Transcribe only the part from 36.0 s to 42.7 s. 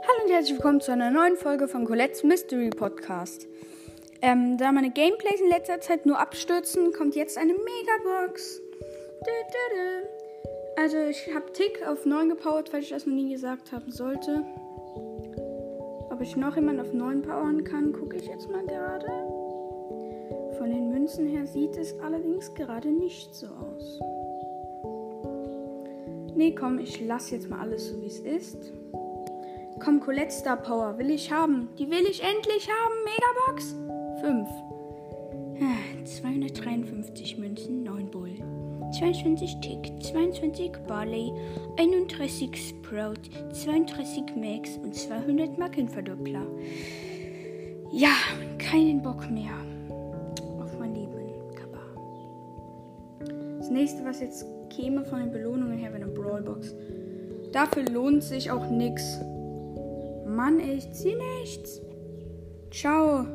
253 Münzen, 9 Bull. 22 Tick, 22 Barley, 31